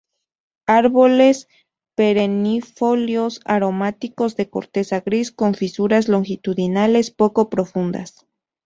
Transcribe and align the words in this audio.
Árboles 0.65 1.47
perennifolios, 1.95 3.39
aromáticos, 3.45 4.35
de 4.35 4.49
corteza 4.49 5.01
gris 5.01 5.31
con 5.31 5.53
fisuras 5.53 6.07
longitudinales 6.07 7.11
poco 7.11 7.51
profundas. 7.51 8.25